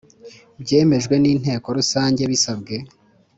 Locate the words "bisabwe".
2.31-2.75